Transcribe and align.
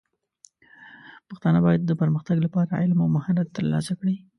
پښتانه 1.27 1.59
بايد 1.65 1.81
د 1.85 1.91
پرمختګ 2.01 2.37
لپاره 2.45 2.77
علم 2.81 2.97
او 3.03 3.09
مهارت 3.15 3.47
ترلاسه 3.57 3.93
کړي. 3.99 4.15